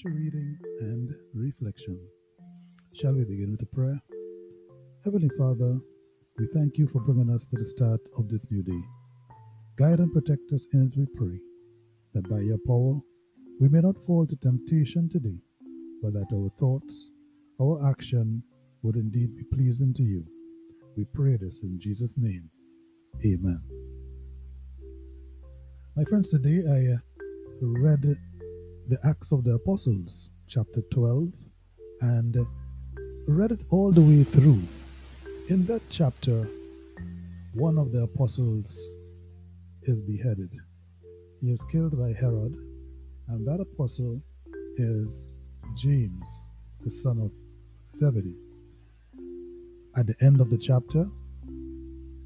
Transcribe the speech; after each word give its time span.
Scripture 0.00 0.18
reading, 0.18 0.58
and 0.80 1.14
reflection. 1.34 1.98
Shall 2.94 3.14
we 3.14 3.24
begin 3.24 3.50
with 3.50 3.62
a 3.62 3.66
prayer? 3.66 4.00
Heavenly 5.04 5.28
Father, 5.36 5.78
we 6.38 6.46
thank 6.54 6.78
you 6.78 6.86
for 6.88 7.00
bringing 7.00 7.30
us 7.34 7.44
to 7.46 7.56
the 7.56 7.64
start 7.64 8.00
of 8.16 8.28
this 8.28 8.50
new 8.50 8.62
day. 8.62 8.80
Guide 9.76 9.98
and 9.98 10.12
protect 10.12 10.52
us 10.54 10.66
in 10.72 10.86
it, 10.86 10.96
we 10.96 11.06
pray, 11.16 11.38
that 12.14 12.28
by 12.30 12.40
your 12.40 12.58
power 12.66 12.98
we 13.60 13.68
may 13.68 13.80
not 13.80 14.02
fall 14.06 14.26
to 14.26 14.36
temptation 14.36 15.08
today, 15.10 15.38
but 16.02 16.14
that 16.14 16.32
our 16.34 16.50
thoughts, 16.58 17.10
our 17.60 17.90
action 17.90 18.42
would 18.82 18.96
indeed 18.96 19.36
be 19.36 19.44
pleasing 19.54 19.92
to 19.94 20.02
you. 20.02 20.24
We 20.96 21.04
pray 21.14 21.36
this 21.36 21.62
in 21.62 21.78
Jesus' 21.78 22.16
name. 22.16 22.48
Amen. 23.24 23.60
My 25.94 26.04
friends, 26.04 26.30
today 26.30 26.62
I 26.66 26.96
read 27.60 28.16
the 28.90 28.98
Acts 29.06 29.30
of 29.30 29.44
the 29.44 29.52
Apostles, 29.52 30.30
chapter 30.48 30.82
12, 30.90 31.28
and 32.00 32.36
read 33.28 33.52
it 33.52 33.60
all 33.70 33.92
the 33.92 34.00
way 34.00 34.24
through. 34.24 34.60
In 35.48 35.64
that 35.66 35.82
chapter, 35.90 36.48
one 37.54 37.78
of 37.78 37.92
the 37.92 38.02
apostles 38.02 38.94
is 39.84 40.00
beheaded. 40.00 40.50
He 41.40 41.52
is 41.52 41.62
killed 41.70 41.96
by 41.96 42.12
Herod, 42.20 42.56
and 43.28 43.46
that 43.46 43.60
apostle 43.60 44.20
is 44.76 45.30
James, 45.76 46.46
the 46.80 46.90
son 46.90 47.20
of 47.20 47.30
Zebedee. 47.96 48.40
At 49.96 50.08
the 50.08 50.16
end 50.20 50.40
of 50.40 50.50
the 50.50 50.58
chapter, 50.58 51.06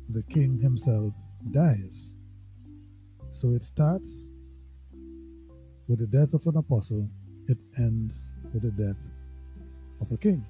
the 0.08 0.22
king 0.30 0.58
himself 0.58 1.12
dies. 1.50 2.14
So 3.32 3.50
it 3.50 3.64
starts 3.64 4.30
with 5.88 5.98
the 5.98 6.06
death 6.06 6.34
of 6.34 6.46
an 6.46 6.56
apostle, 6.56 7.08
it 7.48 7.58
ends 7.78 8.34
with 8.52 8.62
the 8.62 8.70
death 8.70 8.96
of 10.00 10.10
a 10.12 10.16
king. 10.16 10.44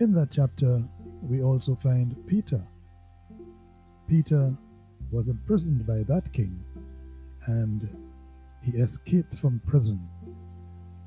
In 0.00 0.12
that 0.14 0.30
chapter, 0.30 0.82
we 1.22 1.42
also 1.42 1.74
find 1.74 2.16
Peter. 2.26 2.62
Peter 4.08 4.54
was 5.10 5.28
imprisoned 5.28 5.86
by 5.86 6.02
that 6.04 6.32
king 6.32 6.58
and 7.46 7.88
he 8.62 8.78
escaped 8.78 9.36
from 9.36 9.60
prison 9.66 10.00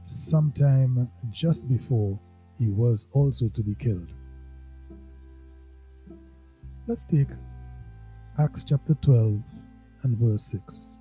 sometime 0.03 1.09
just 1.31 1.67
before 1.67 2.19
he 2.59 2.67
was 2.67 3.07
also 3.13 3.47
to 3.49 3.63
be 3.63 3.75
killed. 3.75 4.11
Let's 6.87 7.05
take 7.05 7.29
Acts 8.37 8.63
chapter 8.63 8.93
12 9.01 9.41
and 10.03 10.17
verse 10.17 10.43
6. 10.43 10.97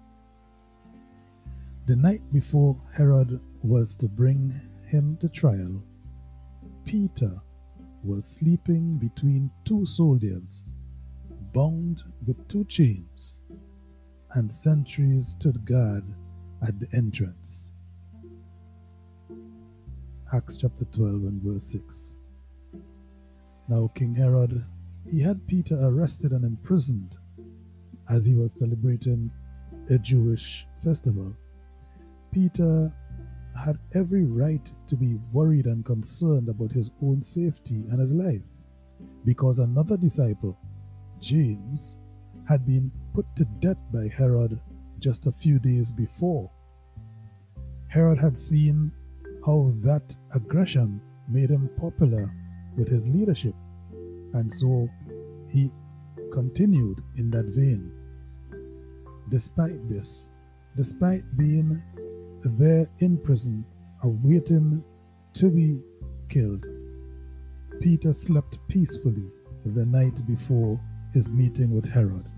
The 1.87 1.97
night 1.97 2.23
before 2.33 2.81
Herod 2.95 3.39
was 3.63 3.95
to 3.97 4.09
bring 4.09 4.59
him 4.87 5.19
to 5.21 5.29
trial, 5.29 5.83
Peter 6.87 7.39
was 8.03 8.25
sleeping 8.25 8.97
between 8.97 9.51
two 9.67 9.85
soldiers, 9.85 10.73
bound 11.53 12.03
with 12.27 12.49
two 12.49 12.65
chains, 12.65 13.43
and 14.33 14.51
sentries 14.51 15.27
stood 15.27 15.67
guard 15.67 16.05
at 16.67 16.81
the 16.81 16.89
entrance. 16.97 17.73
Acts 20.33 20.57
chapter 20.57 20.87
12 20.87 21.13
and 21.25 21.43
verse 21.43 21.67
6. 21.67 22.17
Now 23.69 23.91
King 23.95 24.15
Herod, 24.15 24.65
he 25.07 25.21
had 25.21 25.47
Peter 25.47 25.79
arrested 25.83 26.33
and 26.33 26.47
imprisoned 26.47 27.15
as 28.09 28.25
he 28.25 28.35
was 28.35 28.53
celebrating 28.59 29.31
a 29.91 29.99
Jewish 29.99 30.67
festival. 30.83 31.37
Peter 32.35 32.93
had 33.57 33.79
every 33.95 34.25
right 34.25 34.73
to 34.89 34.97
be 34.97 35.15
worried 35.33 35.67
and 35.67 35.85
concerned 35.85 36.49
about 36.49 36.73
his 36.73 36.91
own 37.01 37.23
safety 37.23 37.85
and 37.91 38.01
his 38.01 38.13
life 38.13 38.43
because 39.25 39.61
another 39.61 39.97
disciple, 39.97 40.59
James, 41.21 41.97
had 42.49 42.67
been 42.67 42.91
put 43.15 43.25
to 43.37 43.45
death 43.61 43.77
by 43.93 44.09
Herod 44.09 44.59
just 44.99 45.29
a 45.29 45.33
few 45.33 45.61
days 45.61 45.93
before. 45.93 46.51
Herod 47.87 48.19
had 48.19 48.37
seen 48.37 48.91
how 49.47 49.73
that 49.85 50.17
aggression 50.35 51.01
made 51.29 51.51
him 51.51 51.71
popular 51.79 52.35
with 52.77 52.89
his 52.89 53.09
leadership, 53.09 53.55
and 54.33 54.53
so 54.53 54.89
he 55.49 55.71
continued 56.33 57.01
in 57.17 57.31
that 57.31 57.47
vein. 57.55 57.93
Despite 59.31 59.89
this, 59.89 60.29
despite 60.77 61.23
being 61.37 61.81
there 62.45 62.89
in 62.99 63.19
prison, 63.19 63.65
awaiting 64.03 64.85
to 65.35 65.49
be 65.49 65.83
killed, 66.29 66.67
Peter 67.81 68.13
slept 68.13 68.59
peacefully 68.69 69.27
the 69.65 69.85
night 69.85 70.25
before 70.27 70.81
his 71.13 71.29
meeting 71.29 71.71
with 71.71 71.91
Herod. 71.91 72.29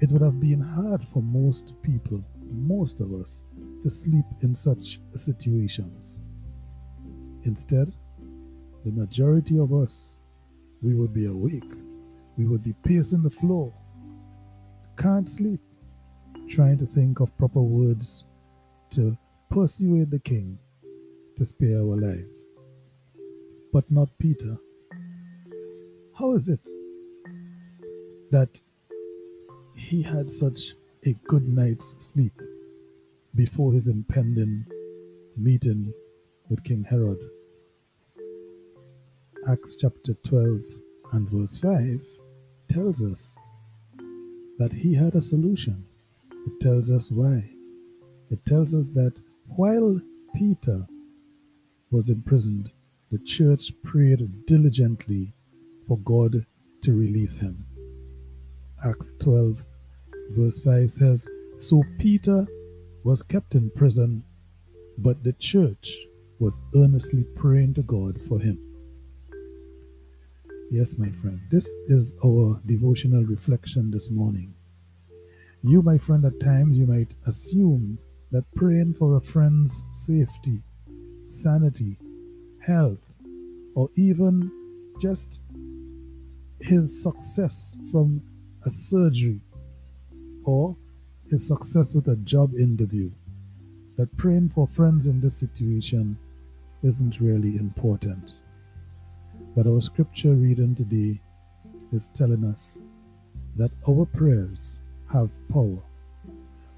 It 0.00 0.10
would 0.10 0.22
have 0.22 0.40
been 0.40 0.60
hard 0.60 1.06
for 1.12 1.22
most 1.22 1.74
people, 1.82 2.24
most 2.50 3.00
of 3.00 3.12
us, 3.14 3.42
to 3.82 3.90
sleep 3.90 4.24
in 4.42 4.54
such 4.54 5.00
situations. 5.14 6.18
Instead, 7.44 7.92
the 8.84 8.90
majority 8.92 9.58
of 9.58 9.72
us, 9.72 10.16
we 10.80 10.94
would 10.94 11.12
be 11.12 11.26
awake. 11.26 11.72
We 12.36 12.46
would 12.46 12.62
be 12.62 12.74
pacing 12.84 13.22
the 13.22 13.30
floor. 13.30 13.72
Can't 14.96 15.28
sleep, 15.28 15.60
trying 16.48 16.78
to 16.78 16.86
think 16.86 17.20
of 17.20 17.36
proper 17.36 17.60
words 17.60 18.26
to 18.92 19.16
persuade 19.50 20.10
the 20.10 20.18
king 20.18 20.58
to 21.38 21.44
spare 21.46 21.78
our 21.78 21.96
life. 21.96 22.26
But 23.72 23.90
not 23.90 24.08
Peter. 24.18 24.58
How 26.14 26.34
is 26.34 26.48
it 26.48 26.60
that 28.30 28.60
he 29.74 30.02
had 30.02 30.30
such 30.30 30.74
a 31.06 31.14
good 31.26 31.48
night's 31.48 31.96
sleep 31.98 32.34
before 33.34 33.72
his 33.72 33.88
impending 33.88 34.66
meeting 35.38 35.92
with 36.50 36.62
King 36.62 36.84
Herod? 36.84 37.18
Acts 39.48 39.74
chapter 39.74 40.14
12 40.26 40.60
and 41.12 41.30
verse 41.30 41.58
5 41.58 42.00
tells 42.68 43.02
us 43.02 43.34
that 44.58 44.72
he 44.72 44.94
had 44.94 45.14
a 45.14 45.22
solution. 45.22 45.86
It 46.46 46.60
tells 46.60 46.90
us 46.90 47.10
why. 47.10 47.48
It 48.32 48.46
tells 48.46 48.74
us 48.74 48.88
that 48.92 49.20
while 49.56 50.00
Peter 50.34 50.86
was 51.90 52.08
imprisoned, 52.08 52.70
the 53.10 53.18
church 53.18 53.70
prayed 53.82 54.46
diligently 54.46 55.34
for 55.86 55.98
God 55.98 56.46
to 56.80 56.92
release 56.94 57.36
him. 57.36 57.66
Acts 58.86 59.14
12, 59.20 59.62
verse 60.30 60.58
5 60.60 60.90
says, 60.90 61.28
So 61.58 61.82
Peter 61.98 62.46
was 63.04 63.22
kept 63.22 63.54
in 63.54 63.70
prison, 63.76 64.24
but 64.96 65.22
the 65.22 65.34
church 65.34 65.94
was 66.38 66.58
earnestly 66.74 67.24
praying 67.36 67.74
to 67.74 67.82
God 67.82 68.18
for 68.28 68.40
him. 68.40 68.58
Yes, 70.70 70.96
my 70.96 71.10
friend, 71.10 71.38
this 71.50 71.68
is 71.88 72.14
our 72.24 72.58
devotional 72.64 73.24
reflection 73.24 73.90
this 73.90 74.08
morning. 74.08 74.54
You, 75.62 75.82
my 75.82 75.98
friend, 75.98 76.24
at 76.24 76.40
times 76.40 76.78
you 76.78 76.86
might 76.86 77.14
assume 77.26 77.98
that 78.32 78.44
praying 78.54 78.94
for 78.94 79.16
a 79.16 79.20
friend's 79.20 79.84
safety, 79.92 80.62
sanity, 81.26 81.98
health, 82.60 82.98
or 83.74 83.90
even 83.94 84.50
just 85.00 85.40
his 86.60 87.02
success 87.02 87.76
from 87.90 88.22
a 88.64 88.70
surgery 88.70 89.40
or 90.44 90.74
his 91.30 91.46
success 91.46 91.94
with 91.94 92.08
a 92.08 92.16
job 92.16 92.54
interview, 92.54 93.10
that 93.98 94.16
praying 94.16 94.48
for 94.48 94.66
friends 94.66 95.06
in 95.06 95.20
this 95.20 95.36
situation 95.36 96.16
isn't 96.82 97.20
really 97.20 97.56
important. 97.56 98.34
But 99.54 99.66
our 99.66 99.80
scripture 99.82 100.34
reading 100.34 100.74
today 100.74 101.20
is 101.92 102.08
telling 102.14 102.44
us 102.44 102.82
that 103.56 103.70
our 103.86 104.06
prayers 104.06 104.80
have 105.12 105.30
power. 105.52 105.82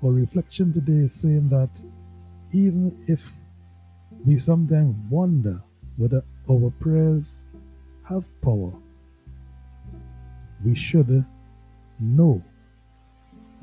Our 0.04 0.10
reflection 0.10 0.70
today 0.70 1.06
is 1.06 1.14
saying 1.14 1.48
that 1.48 1.80
even 2.52 2.94
if 3.06 3.22
we 4.26 4.38
sometimes 4.38 4.94
wonder 5.08 5.62
whether 5.96 6.22
our 6.50 6.70
prayers 6.78 7.40
have 8.06 8.28
power, 8.42 8.70
we 10.62 10.74
should 10.74 11.24
know 11.98 12.42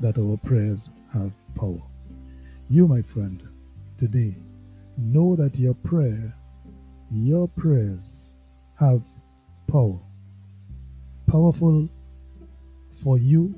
that 0.00 0.18
our 0.18 0.36
prayers 0.36 0.88
have 1.12 1.30
power. 1.54 1.80
You, 2.68 2.88
my 2.88 3.02
friend, 3.02 3.40
today, 3.96 4.34
know 4.98 5.36
that 5.36 5.56
your 5.56 5.74
prayer, 5.74 6.34
your 7.12 7.46
prayers 7.46 8.30
have 8.80 9.02
power. 9.70 10.00
Powerful 11.28 11.88
for 13.04 13.16
you 13.16 13.54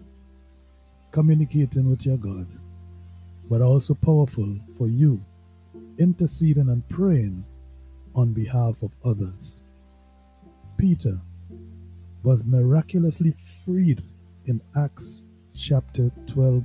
communicating 1.13 1.89
with 1.89 2.05
your 2.05 2.19
God, 2.19 2.47
but 3.49 3.61
also 3.63 3.95
powerful 3.95 4.59
for 4.77 4.89
you 4.89 5.23
interceding 5.99 6.69
and 6.71 6.89
praying 6.89 7.45
on 8.15 8.33
behalf 8.33 8.83
of 8.83 8.91
others. 9.05 9.63
Peter 10.77 11.19
was 12.23 12.45
miraculously 12.45 13.35
freed 13.65 14.03
in 14.47 14.61
Acts 14.77 15.23
chapter 15.55 16.11
12. 16.27 16.65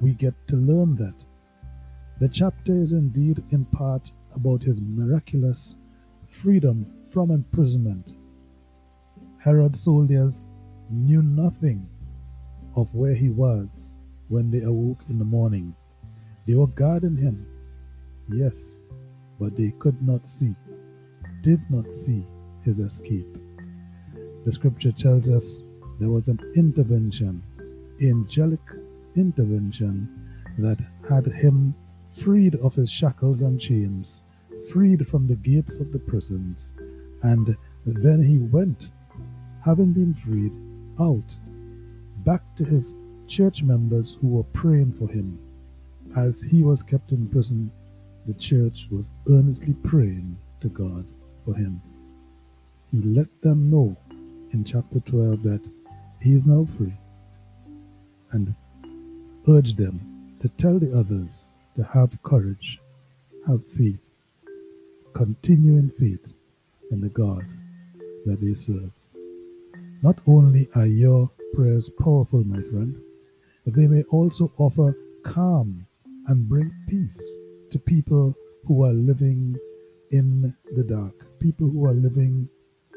We 0.00 0.12
get 0.12 0.34
to 0.48 0.56
learn 0.56 0.96
that. 0.96 1.24
The 2.20 2.28
chapter 2.28 2.72
is 2.72 2.92
indeed 2.92 3.42
in 3.50 3.64
part 3.66 4.10
about 4.34 4.62
his 4.62 4.80
miraculous 4.80 5.74
freedom 6.28 6.86
from 7.12 7.30
imprisonment. 7.30 8.12
Herod's 9.38 9.80
soldiers 9.80 10.50
knew 10.90 11.22
nothing 11.22 11.88
of 12.74 12.94
where 12.94 13.14
he 13.14 13.30
was 13.30 13.98
when 14.28 14.50
they 14.50 14.62
awoke 14.62 15.02
in 15.08 15.18
the 15.18 15.24
morning. 15.24 15.74
They 16.46 16.54
were 16.54 16.68
guarding 16.68 17.16
him, 17.16 17.46
yes, 18.32 18.78
but 19.40 19.56
they 19.56 19.72
could 19.78 20.00
not 20.00 20.28
see, 20.28 20.54
did 21.42 21.60
not 21.70 21.90
see 21.90 22.24
his 22.62 22.78
escape. 22.78 23.36
The 24.44 24.52
scripture 24.52 24.92
tells 24.92 25.28
us 25.28 25.62
there 25.98 26.10
was 26.10 26.28
an 26.28 26.38
intervention, 26.54 27.42
angelic 28.00 28.60
intervention, 29.16 30.08
that 30.58 30.78
had 31.08 31.26
him 31.26 31.74
freed 32.22 32.54
of 32.56 32.74
his 32.74 32.90
shackles 32.90 33.42
and 33.42 33.60
chains, 33.60 34.22
freed 34.72 35.06
from 35.08 35.26
the 35.26 35.36
gates 35.36 35.80
of 35.80 35.92
the 35.92 35.98
prisons, 35.98 36.72
and 37.22 37.56
then 37.84 38.22
he 38.22 38.38
went, 38.38 38.90
having 39.64 39.92
been 39.92 40.14
freed, 40.14 40.52
out, 41.00 41.38
back 42.24 42.42
to 42.56 42.64
his 42.64 42.94
church 43.26 43.62
members 43.62 44.16
who 44.20 44.28
were 44.28 44.44
praying 44.44 44.92
for 44.92 45.08
him. 45.08 45.38
As 46.16 46.40
he 46.40 46.62
was 46.62 46.82
kept 46.82 47.12
in 47.12 47.28
prison, 47.28 47.70
the 48.26 48.32
church 48.32 48.88
was 48.90 49.10
earnestly 49.30 49.74
praying 49.84 50.38
to 50.62 50.68
God 50.68 51.04
for 51.44 51.54
him. 51.54 51.82
He 52.90 53.02
let 53.02 53.28
them 53.42 53.70
know 53.70 53.94
in 54.52 54.64
chapter 54.64 54.98
12 55.00 55.42
that 55.42 55.60
he 56.22 56.32
is 56.32 56.46
now 56.46 56.66
free 56.78 56.94
and 58.32 58.54
urged 59.46 59.76
them 59.76 60.00
to 60.40 60.48
tell 60.48 60.78
the 60.78 60.98
others 60.98 61.48
to 61.74 61.84
have 61.84 62.22
courage, 62.22 62.80
have 63.46 63.66
faith, 63.66 64.00
continue 65.12 65.76
in 65.76 65.90
faith 65.90 66.32
in 66.90 67.02
the 67.02 67.10
God 67.10 67.44
that 68.24 68.40
they 68.40 68.54
serve. 68.54 68.90
Not 70.02 70.18
only 70.26 70.70
are 70.74 70.86
your 70.86 71.30
prayers 71.54 71.90
powerful, 71.90 72.42
my 72.42 72.62
friend, 72.62 72.98
but 73.66 73.74
they 73.74 73.86
may 73.86 74.02
also 74.04 74.50
offer 74.56 74.96
calm 75.22 75.85
and 76.28 76.48
bring 76.48 76.72
peace 76.88 77.36
to 77.70 77.78
people 77.78 78.34
who 78.66 78.84
are 78.84 78.92
living 78.92 79.56
in 80.10 80.54
the 80.74 80.84
dark, 80.84 81.14
people 81.38 81.68
who 81.68 81.86
are 81.86 81.92
living 81.92 82.48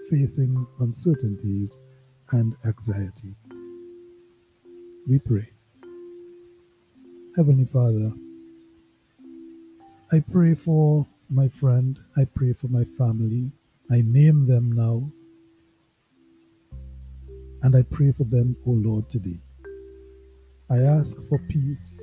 facing 0.09 0.65
uncertainties 0.79 1.79
and 2.31 2.55
anxiety. 2.65 3.35
We 5.07 5.19
pray. 5.19 5.49
Heavenly 7.35 7.65
Father, 7.65 8.11
I 10.11 10.19
pray 10.19 10.55
for 10.55 11.05
my 11.29 11.47
friend, 11.47 11.99
I 12.17 12.25
pray 12.25 12.53
for 12.53 12.67
my 12.67 12.83
family. 12.97 13.51
I 13.91 14.01
name 14.01 14.47
them 14.47 14.71
now. 14.71 15.11
And 17.61 17.75
I 17.75 17.83
pray 17.83 18.11
for 18.11 18.23
them, 18.23 18.55
O 18.65 18.71
Lord, 18.71 19.09
today. 19.09 19.39
I 20.69 20.77
ask 20.77 21.17
for 21.27 21.39
peace 21.49 22.01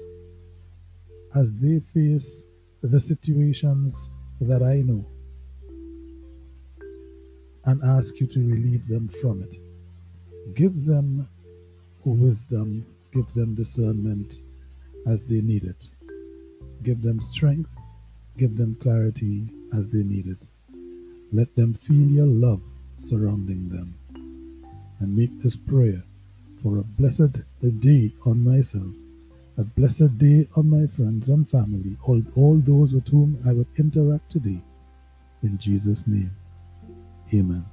as 1.35 1.53
they 1.55 1.81
face 1.81 2.47
the 2.83 3.01
situations 3.01 4.11
that 4.41 4.63
I 4.63 4.77
know 4.77 5.05
and 7.65 7.83
ask 7.83 8.21
you 8.21 8.27
to 8.29 8.39
relieve 8.39 8.87
them 8.87 9.09
from 9.21 9.43
it. 9.43 9.57
Give 10.55 10.87
them 10.87 11.29
wisdom, 12.05 12.87
give 13.13 13.33
them 13.35 13.55
discernment 13.55 14.39
as 15.07 15.25
they 15.25 15.41
need 15.41 15.65
it. 15.65 15.89
Give 16.83 17.03
them 17.03 17.21
strength, 17.21 17.71
give 18.39 18.57
them 18.57 18.77
clarity 18.81 19.49
as 19.77 19.89
they 19.91 20.05
need 20.05 20.27
it. 20.27 20.47
Let 21.33 21.55
them 21.57 21.75
feel 21.75 22.09
your 22.09 22.27
love 22.27 22.63
surrounding 22.99 23.69
them. 23.69 23.95
And 25.01 25.17
make 25.17 25.43
this 25.43 25.57
prayer 25.57 26.03
for 26.63 26.79
a 26.79 26.83
blessed 26.83 27.39
day 27.81 28.13
on 28.25 28.45
myself, 28.45 28.95
a 29.59 29.65
blessed 29.65 30.19
day 30.19 30.47
on 30.57 30.69
my 30.69 30.87
friends 30.87 31.29
and 31.29 31.49
family, 31.49 31.97
all, 32.05 32.23
all 32.35 32.57
those 32.57 32.93
with 32.93 33.09
whom 33.09 33.39
I 33.47 33.53
would 33.53 33.69
interact 33.79 34.31
today. 34.31 34.61
In 35.43 35.59
Jesus' 35.59 36.07
name. 36.07 36.31
Amen. 37.33 37.65